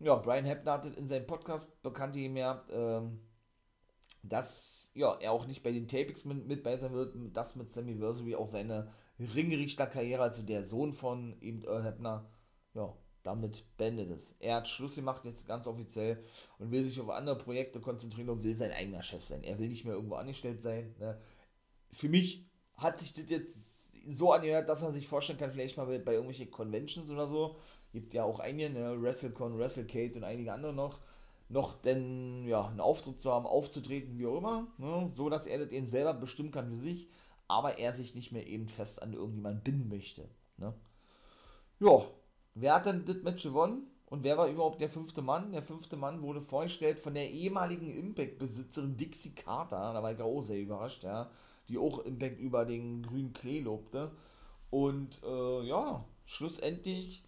[0.00, 3.20] Ja, Brian Hebner hat in seinem Podcast bekannt gegeben, ja, ähm,
[4.24, 7.70] dass ja, er auch nicht bei den Tapings mit, mit bei sein wird, dass mit
[7.70, 12.28] Slammiversary auch seine Ringrichterkarriere, also der Sohn von eben Earl Hebner,
[12.74, 14.36] ja, damit beendet ist.
[14.40, 16.22] Er hat Schluss gemacht jetzt ganz offiziell
[16.58, 19.44] und will sich auf andere Projekte konzentrieren und will sein eigener Chef sein.
[19.44, 20.94] Er will nicht mehr irgendwo angestellt sein.
[20.98, 21.18] Ne?
[21.90, 25.86] Für mich hat sich das jetzt so angehört, dass er sich vorstellen kann, vielleicht mal
[25.86, 27.56] bei irgendwelchen Conventions oder so.
[27.92, 29.00] Gibt ja auch einige, ne?
[29.00, 30.98] WrestleCon, WrestleCade und einige andere noch
[31.52, 35.08] noch denn ja, einen Auftritt zu haben, aufzutreten, wie auch immer, ne?
[35.12, 37.08] so dass er das eben selber bestimmen kann für sich,
[37.46, 40.28] aber er sich nicht mehr eben fest an irgendjemanden binden möchte.
[40.56, 40.72] Ne?
[41.78, 42.04] Ja,
[42.54, 43.86] wer hat denn das Match gewonnen?
[44.06, 45.52] Und wer war überhaupt der fünfte Mann?
[45.52, 50.42] Der fünfte Mann wurde vorgestellt von der ehemaligen Impact-Besitzerin Dixie Carter, da war ich auch
[50.42, 51.30] sehr überrascht, ja,
[51.68, 54.12] die auch Impact über den grünen Klee lobte.
[54.68, 57.24] Und äh, ja, schlussendlich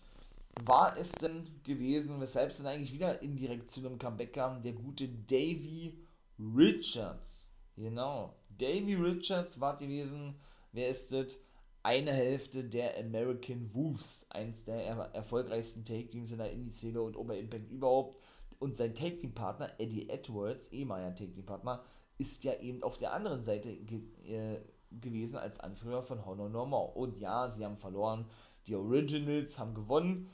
[0.62, 4.72] war es denn gewesen, weshalb es dann eigentlich wieder indirekt zu einem Comeback kam, der
[4.72, 5.98] gute Davy
[6.38, 7.50] Richards.
[7.76, 8.34] Genau.
[8.50, 10.34] Davy Richards war gewesen,
[10.72, 11.38] wer ist das?
[11.84, 17.36] Eine Hälfte der American Wolves, eins der er erfolgreichsten Take-Teams in der Indie-Szene und Ober
[17.36, 18.16] Impact überhaupt.
[18.58, 21.84] Und sein Take-Team-Partner, Eddie Edwards, ehemaliger Take-Team-Partner,
[22.16, 26.90] ist ja eben auf der anderen Seite ge äh, gewesen als Anführer von Honor Normal.
[26.94, 28.24] Und ja, sie haben verloren.
[28.66, 30.30] Die Originals haben gewonnen.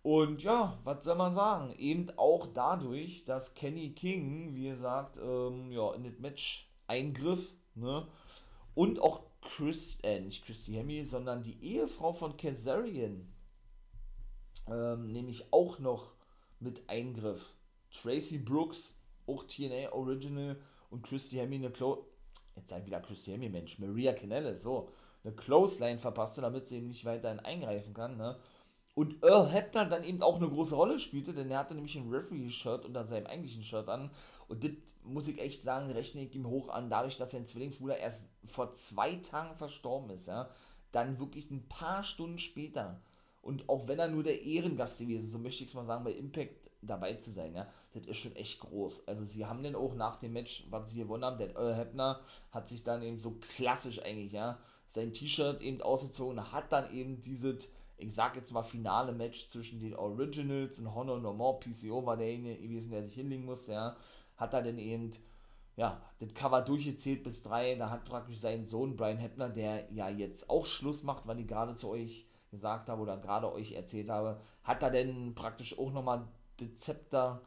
[0.00, 1.74] Und ja, was soll man sagen?
[1.76, 8.06] Eben auch dadurch, dass Kenny King, wie gesagt, ähm, ja, in das Match eingriff, ne?
[8.74, 13.32] Und auch Chris, äh, nicht Christy Hemme, sondern die Ehefrau von Kazarian,
[14.68, 16.12] ähm, nämlich auch noch
[16.60, 17.54] mit eingriff.
[17.90, 18.94] Tracy Brooks,
[19.26, 22.06] auch TNA Original und Christy Hemme eine Clo
[22.58, 24.90] jetzt sei wieder Christy Hemme, Mensch, Maria Canelle, so,
[25.24, 28.36] eine Clothesline verpasste, damit sie eben nicht weiterhin eingreifen kann, ne?
[28.98, 32.10] Und Earl Hebner dann eben auch eine große Rolle spielte, denn er hatte nämlich ein
[32.10, 34.10] Referee-Shirt unter seinem eigentlichen Shirt an.
[34.48, 34.72] Und das
[35.04, 38.72] muss ich echt sagen, rechne ich ihm hoch an, dadurch, dass sein Zwillingsbruder erst vor
[38.72, 40.50] zwei Tagen verstorben ist, ja.
[40.90, 43.00] Dann wirklich ein paar Stunden später.
[43.40, 46.02] Und auch wenn er nur der Ehrengast gewesen ist, so möchte ich es mal sagen,
[46.02, 49.06] bei Impact dabei zu sein, ja, das ist schon echt groß.
[49.06, 52.18] Also sie haben dann auch nach dem Match, was sie gewonnen haben, der Earl Hebner
[52.50, 54.58] hat sich dann eben so klassisch eigentlich, ja,
[54.88, 59.80] sein T-Shirt eben ausgezogen, hat dann eben dieses ich sag jetzt mal, finale Match zwischen
[59.80, 61.58] den Originals und Honor Normal.
[61.60, 63.96] PCO war derjenige gewesen, der sich hinlegen musste, ja.
[64.36, 65.10] Hat er dann eben,
[65.76, 67.74] ja, das Cover durchgezählt bis drei.
[67.74, 71.48] Da hat praktisch sein Sohn Brian Heppner, der ja jetzt auch Schluss macht, weil ich
[71.48, 75.92] gerade zu euch gesagt habe oder gerade euch erzählt habe, hat er denn praktisch auch
[75.92, 77.42] nochmal das Zepter,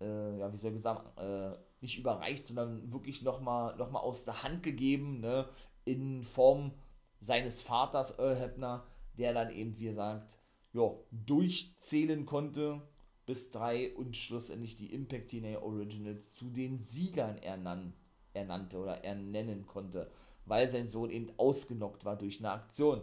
[0.00, 4.24] äh, ja, wie soll ich sagen, äh, nicht überreicht, sondern wirklich nochmal noch mal aus
[4.24, 5.48] der Hand gegeben, ne,
[5.84, 6.72] in Form
[7.20, 8.84] seines Vaters Earl Heppner,
[9.18, 10.38] der dann eben, wie gesagt,
[10.72, 12.82] ja, durchzählen konnte
[13.26, 17.94] bis drei und schlussendlich die Impact TNA Originals zu den Siegern ernan
[18.34, 20.10] ernannte oder ernennen konnte,
[20.44, 23.00] weil sein Sohn eben ausgenockt war durch eine Aktion.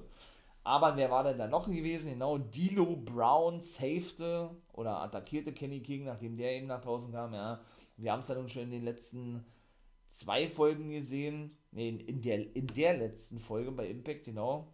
[0.63, 2.11] Aber wer war denn da noch gewesen?
[2.11, 7.33] Genau, Dilo Brown safete oder attackierte Kenny King, nachdem der eben nach draußen kam.
[7.33, 7.61] Ja,
[7.97, 9.45] wir haben es ja nun schon in den letzten
[10.07, 11.57] zwei Folgen gesehen.
[11.71, 14.67] Ne, in, in, der, in der letzten Folge bei Impact, genau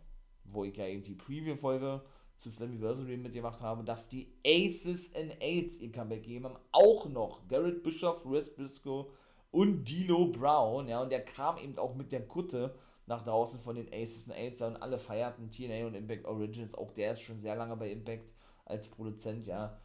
[0.52, 2.02] wo ich ja eben die Preview-Folge
[2.36, 6.60] zu Slammiversary mitgemacht habe, dass die Aces and Aids ihr Comeback geben haben.
[6.72, 9.08] Auch noch Garrett Bischoff, Wes Briscoe
[9.52, 10.88] und Dilo Brown.
[10.88, 12.76] Ja, und der kam eben auch mit der Kutte
[13.08, 16.76] nach draußen von den Aces and Aids und alle feierten TNA und Impact Origins.
[16.76, 18.30] Auch der ist schon sehr lange bei Impact
[18.66, 19.80] als Produzent, ja.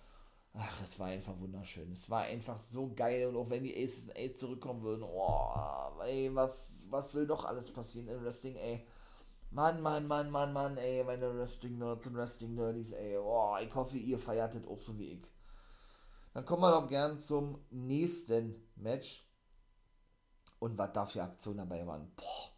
[0.55, 1.91] Ach, es war einfach wunderschön.
[1.93, 3.27] Es war einfach so geil.
[3.27, 7.47] Und auch wenn die Aces and Aids zurückkommen würden, oh, ey, was, was soll doch
[7.47, 8.85] alles passieren in Wrestling, ey.
[9.53, 13.19] Mann, Mann, Mann, Mann, Mann, ey, meine Wrestling-Nerds und Wrestling-Nerdies, ey.
[13.19, 15.23] Oh, ich hoffe, ihr feiert das auch so wie ich.
[16.33, 19.29] Dann kommen wir doch gern zum nächsten Match.
[20.59, 22.11] Und was da für Aktionen dabei waren.
[22.17, 22.53] Boah,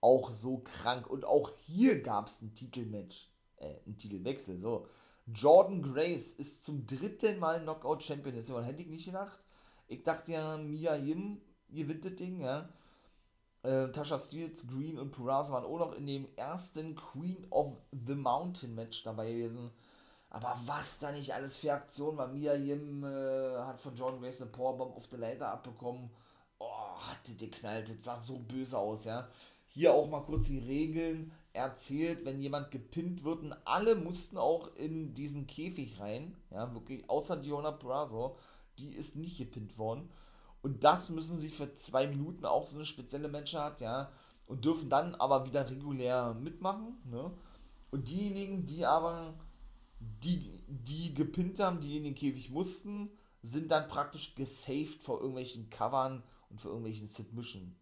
[0.00, 1.08] auch so krank.
[1.08, 3.28] Und auch hier gab es ein Titelmatch.
[3.56, 4.86] Äh, ein Titelwechsel, so.
[5.26, 8.36] Jordan Grace ist zum dritten Mal Knockout-Champion.
[8.36, 9.40] Das hätte ich nicht gedacht.
[9.88, 12.68] Ich dachte ja, Mia Yim gewinnt das Ding, ja.
[13.66, 18.14] Äh, Tasha Steels, Green und Purazo waren auch noch in dem ersten Queen of the
[18.14, 19.72] Mountain Match dabei gewesen.
[20.30, 22.28] Aber was da nicht alles für Aktionen war.
[22.28, 26.10] Mia Yim äh, hat von John Grace eine Powerbomb auf the Leiter abbekommen.
[26.58, 27.90] Oh, hatte die knallt.
[27.90, 29.28] Das sah so böse aus, ja.
[29.66, 33.40] Hier auch mal kurz die Regeln erzählt, wenn jemand gepinnt wird.
[33.42, 36.36] Und alle mussten auch in diesen Käfig rein.
[36.50, 38.36] Ja, wirklich, außer Diona Bravo.
[38.78, 40.08] Die ist nicht gepinnt worden.
[40.66, 44.10] Und das müssen sie für zwei Minuten auch so eine spezielle Match hat, ja.
[44.48, 47.30] Und dürfen dann aber wieder regulär mitmachen, ne?
[47.92, 49.34] Und diejenigen, die aber,
[50.00, 53.10] die, die gepinnt haben, die in den Käfig mussten,
[53.44, 57.76] sind dann praktisch gesaved vor irgendwelchen Covern und vor irgendwelchen Submission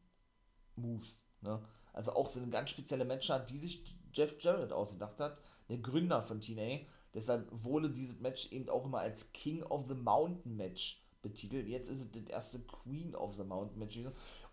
[0.77, 1.65] Moves, ne?
[1.95, 5.39] Also auch so eine ganz spezielle Matchart, die sich Jeff Jarrett ausgedacht hat,
[5.71, 6.81] der Gründer von TNA.
[7.15, 11.67] Deshalb wurde dieses Match eben auch immer als King of the Mountain Match betitelt.
[11.67, 13.99] Jetzt ist es das erste Queen of the Mountain Match.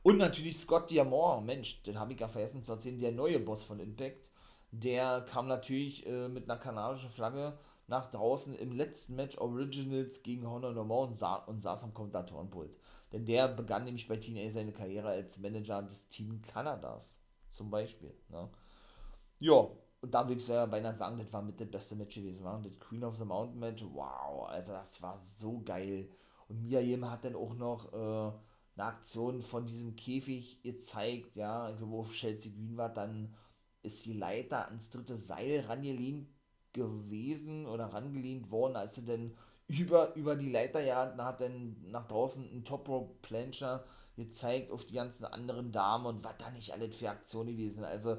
[0.01, 3.63] Und natürlich Scott Diamond, Mensch, den habe ich ja vergessen zu erzählen, der neue Boss
[3.63, 4.31] von Impact.
[4.71, 10.49] Der kam natürlich äh, mit einer kanadischen Flagge nach draußen im letzten Match Originals gegen
[10.49, 12.75] Honor No More und, sa und saß am Kommentatorenpult.
[13.11, 18.13] Denn der begann nämlich bei TNA seine Karriere als Manager des Team Kanadas zum Beispiel.
[18.29, 18.49] Ne?
[19.39, 19.67] Ja,
[20.01, 22.43] und da würde ich ja beinahe sagen, das war mit das beste Match gewesen.
[22.43, 22.59] War.
[22.59, 26.09] Das Queen of the Mountain Match, wow, also das war so geil.
[26.51, 28.31] Und Mia Yim hat dann auch noch äh,
[28.75, 33.33] eine Aktion von diesem Käfig gezeigt, ja, ich glaube, auf Chelsea Green war, dann
[33.83, 36.27] ist die Leiter ans dritte Seil rangelehnt
[36.73, 39.31] gewesen oder rangelehnt worden, als sie dann
[39.67, 43.85] über, über die Leiter ja, hat dann nach draußen einen Top Rope Plancher
[44.17, 47.85] gezeigt auf die ganzen anderen Damen und was da nicht alles für Aktionen gewesen.
[47.85, 48.17] Also,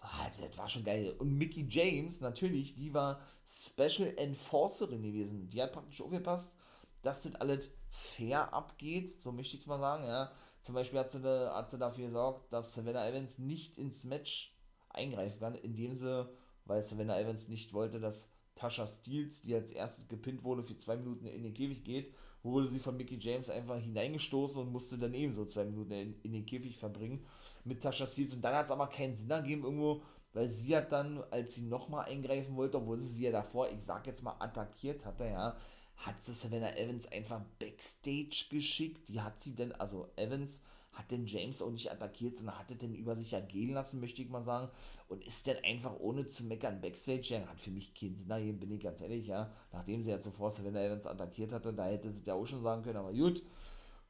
[0.00, 1.14] ah, das war schon geil.
[1.18, 5.50] Und Mickey James, natürlich, die war Special Enforcerin gewesen.
[5.50, 6.56] Die hat praktisch aufgepasst,
[7.04, 10.32] dass das alles fair abgeht, so möchte ich es mal sagen, ja.
[10.60, 14.56] Zum Beispiel hat sie, hat sie dafür gesorgt, dass Savannah Evans nicht ins Match
[14.88, 16.28] eingreifen kann, indem sie,
[16.64, 20.96] weil Savannah Evans nicht wollte, dass Tasha Steels, die als erstes gepinnt wurde, für zwei
[20.96, 22.14] Minuten in den Käfig geht
[22.44, 26.32] wurde sie von Mickey James einfach hineingestoßen und musste dann ebenso zwei Minuten in, in
[26.32, 27.24] den Käfig verbringen
[27.64, 28.34] mit Tasha Steels.
[28.34, 30.02] Und dann hat es aber keinen Sinn ergeben irgendwo,
[30.34, 33.82] weil sie hat dann, als sie nochmal eingreifen wollte, obwohl sie sie ja davor, ich
[33.82, 35.56] sag jetzt mal, attackiert hatte, ja,
[35.96, 39.08] hat sie Savannah Evans einfach Backstage geschickt.
[39.08, 42.94] Die hat sie denn, also Evans hat den James auch nicht attackiert, sondern hatte den
[42.94, 44.70] über sich ergehen lassen, möchte ich mal sagen.
[45.08, 47.34] Und ist dann einfach ohne zu meckern Backstage.
[47.34, 49.50] Ja, hat für mich keinen Sinn ergeben, bin ich ganz ehrlich, ja.
[49.72, 52.82] Nachdem sie ja zuvor Savannah Evans attackiert hatte, da hätte sie ja auch schon sagen
[52.82, 53.42] können, aber gut.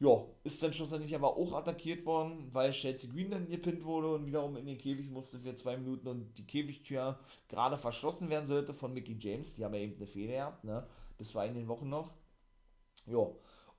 [0.01, 4.27] Ja, ist dann schlussendlich aber auch attackiert worden, weil Chelsea Green dann gepinnt wurde und
[4.27, 7.19] wiederum in den Käfig musste für zwei Minuten und die Käfigtür
[7.49, 9.55] gerade verschlossen werden sollte von Mickey James.
[9.55, 10.85] Die haben ja eben eine Fehler gehabt, ne?
[11.19, 12.13] Bis vor einigen Wochen noch.
[13.07, 13.27] Ja,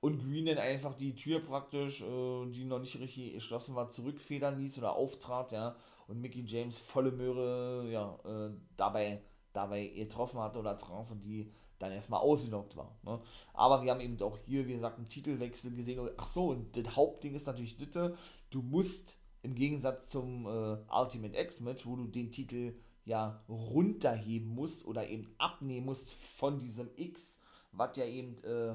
[0.00, 4.58] und Green dann einfach die Tür praktisch, äh, die noch nicht richtig geschlossen war, zurückfedern
[4.58, 5.74] ließ oder auftrat, ja,
[6.06, 9.22] und Mickey James volle Möhre, ja, äh, dabei,
[9.52, 12.96] dabei getroffen hatte oder traf und die dann erstmal ausgenockt war.
[13.02, 13.20] Ne?
[13.52, 16.08] Aber wir haben eben auch hier, wie gesagt, einen Titelwechsel gesehen.
[16.16, 18.16] Ach so, und das Hauptding ist natürlich Ditte,
[18.50, 22.74] du musst im Gegensatz zum äh, Ultimate X-Match, wo du den Titel
[23.06, 27.38] ja runterheben musst oder eben abnehmen musst von diesem X,
[27.72, 28.74] was ja eben äh,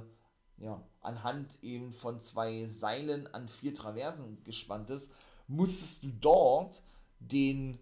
[0.58, 5.14] ja, anhand eben von zwei Seilen an vier Traversen gespannt ist,
[5.48, 6.82] musstest du dort
[7.20, 7.78] den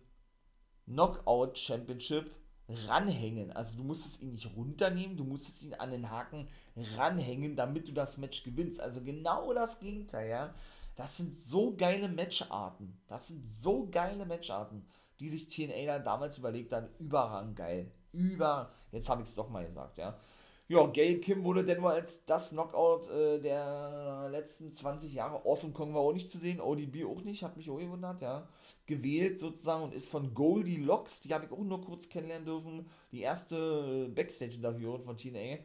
[0.85, 2.31] Knockout Championship
[2.67, 3.51] ranhängen.
[3.51, 6.47] Also du musstest ihn nicht runternehmen, du musstest ihn an den Haken
[6.97, 8.79] ranhängen, damit du das Match gewinnst.
[8.79, 10.53] Also genau das Gegenteil, ja.
[10.95, 12.99] Das sind so geile Matcharten.
[13.07, 14.85] Das sind so geile Matcharten,
[15.19, 16.89] die sich TNA damals überlegt hat.
[16.99, 17.91] Überrang geil.
[18.11, 20.17] Über, jetzt habe ich es doch mal gesagt, ja.
[20.67, 25.43] Ja, Gail Kim wurde denn nur als das Knockout äh, der letzten 20 Jahre.
[25.43, 28.47] Awesome Kong war auch nicht zu sehen, ODB auch nicht, hat mich auch gewundert, ja.
[28.85, 32.87] Gewählt sozusagen und ist von Goldie Locks, die habe ich auch nur kurz kennenlernen dürfen,
[33.11, 35.63] die erste Backstage-Interviewerin von TNA, äh,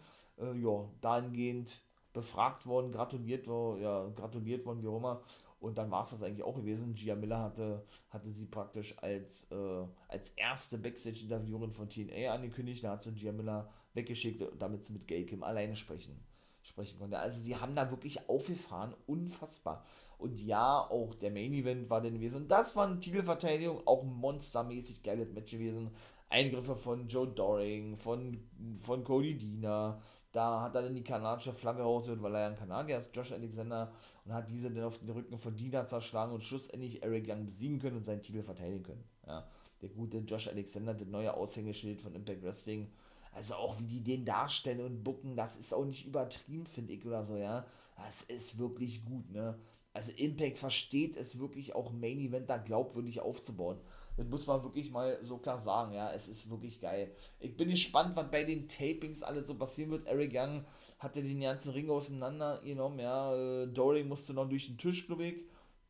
[0.56, 1.82] ja, dahingehend
[2.14, 5.20] befragt worden, gratuliert, ja, gratuliert worden, wie auch immer.
[5.64, 6.94] Und dann war es das eigentlich auch gewesen.
[6.94, 12.84] Gia Miller hatte, hatte sie praktisch als, äh, als erste Backstage-Interviewerin von TNA angekündigt.
[12.84, 16.22] Da hat sie Gia Miller weggeschickt, damit sie mit Gay Kim alleine sprechen,
[16.62, 17.18] sprechen konnte.
[17.18, 19.86] Also sie haben da wirklich aufgefahren, unfassbar.
[20.18, 22.42] Und ja, auch der Main Event war dann gewesen.
[22.42, 25.92] Und das war eine Titelverteidigung, auch monstermäßig geiles Match gewesen.
[26.28, 28.38] Eingriffe von Joe Doring, von,
[28.80, 30.02] von Cody Diener.
[30.34, 33.30] Da hat er dann die kanadische Flagge rausgeholt, weil er ja ein Kanadier ist, Josh
[33.30, 33.92] Alexander,
[34.24, 37.78] und hat diese dann auf den Rücken von Diener zerschlagen und schlussendlich Eric Young besiegen
[37.78, 39.04] können und seinen Titel verteidigen können.
[39.28, 39.46] Ja,
[39.80, 42.90] der gute Josh Alexander, der neue Aushängeschild von Impact Wrestling,
[43.32, 47.06] also auch wie die den darstellen und bucken, das ist auch nicht übertrieben, finde ich,
[47.06, 47.64] oder so, ja.
[47.96, 49.56] Das ist wirklich gut, ne?
[49.94, 53.78] also Impact versteht es wirklich auch Main Event da glaubwürdig aufzubauen.
[54.16, 57.14] Das muss man wirklich mal so klar sagen, ja, es ist wirklich geil.
[57.40, 60.06] Ich bin gespannt, was bei den Tapings alles so passieren wird.
[60.06, 60.64] Eric Young
[60.98, 65.34] hatte den ganzen Ring auseinandergenommen, ja, äh, Dory musste noch durch den Tisch, glaube ich.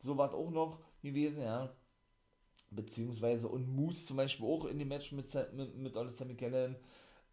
[0.03, 1.75] So war auch noch gewesen, ja.
[2.71, 6.75] Beziehungsweise, und Moose zum Beispiel auch in dem Match mit, mit, mit Sammy Cannon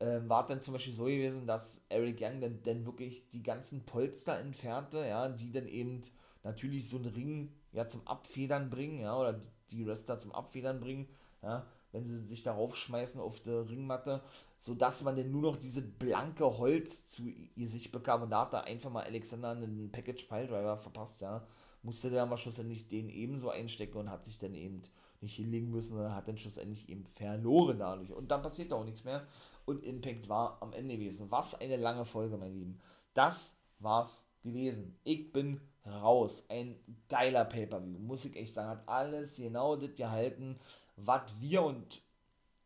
[0.00, 3.84] ähm, war dann zum Beispiel so gewesen, dass Eric Young dann, dann wirklich die ganzen
[3.86, 6.02] Polster entfernte, ja, die dann eben
[6.42, 9.40] natürlich so einen Ring ja zum Abfedern bringen, ja, oder
[9.76, 11.08] die Wrestler zum Abfedern bringen,
[11.42, 14.22] ja, wenn sie sich darauf schmeißen auf der Ringmatte,
[14.56, 18.54] sodass man dann nur noch diese blanke Holz zu ihr sich bekam und da hat
[18.54, 21.46] er einfach mal Alexander einen Package Piledriver verpasst, ja,
[21.82, 24.82] musste der mal schlussendlich den ebenso einstecken und hat sich dann eben
[25.20, 28.12] nicht hinlegen müssen, sondern hat dann schlussendlich eben verloren dadurch.
[28.12, 29.26] Und dann passiert auch nichts mehr.
[29.64, 31.30] Und Impact war am Ende gewesen.
[31.30, 32.80] Was eine lange Folge, mein Lieben.
[33.14, 34.98] Das war's gewesen.
[35.04, 36.44] Ich bin raus.
[36.48, 36.76] Ein
[37.08, 38.70] geiler Pay-Per-View, muss ich echt sagen.
[38.70, 40.58] Hat alles genau das gehalten,
[40.96, 42.02] was wir und,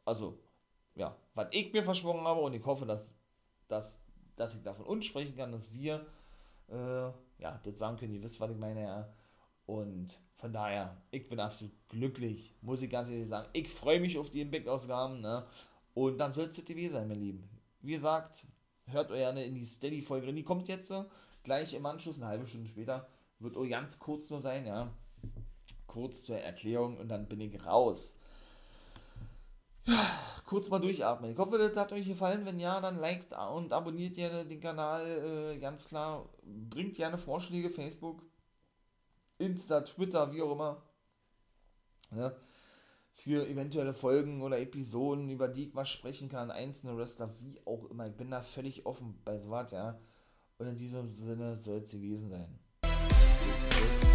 [0.05, 0.39] also,
[0.95, 3.11] ja, was ich mir versprochen habe und ich hoffe, dass,
[3.69, 4.03] dass,
[4.37, 6.07] dass ich davon uns sprechen kann, dass wir,
[6.69, 9.13] äh, ja, das sagen können, ihr wisst, was ich meine, ja.
[9.67, 13.49] Und von daher, ich bin absolut glücklich, muss ich ganz ehrlich sagen.
[13.53, 15.45] Ich freue mich auf die Impact-Ausgaben, ne?
[15.95, 17.49] Und dann soll es TV sein, mein Lieben.
[17.81, 18.47] Wie gesagt,
[18.87, 20.93] hört euch gerne in die Steady-Folge Die kommt jetzt
[21.47, 23.09] gleich im Anschluss, eine halbe Stunde später.
[23.39, 24.93] Wird auch ganz kurz nur sein, ja.
[25.87, 28.17] Kurz zur Erklärung und dann bin ich raus.
[30.45, 31.33] Kurz mal durchatmen.
[31.33, 32.45] Ich hoffe, das hat euch gefallen.
[32.45, 35.55] Wenn ja, dann liked und abonniert gerne den Kanal.
[35.55, 36.29] Äh, ganz klar.
[36.43, 38.23] Bringt gerne Vorschläge, Facebook,
[39.39, 40.83] Insta, Twitter, wie auch immer.
[42.15, 42.33] Ja,
[43.13, 47.91] für eventuelle Folgen oder Episoden, über die ich mal sprechen kann, einzelne Wrestler, wie auch
[47.91, 48.07] immer.
[48.07, 49.99] Ich bin da völlig offen bei sowas, ja.
[50.59, 52.59] Und in diesem Sinne soll es gewesen sein.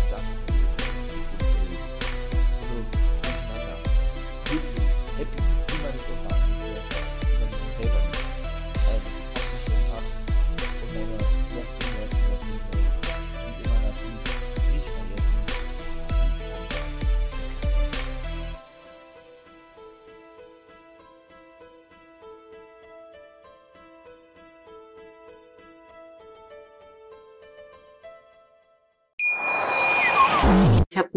[0.10, 0.51] Das.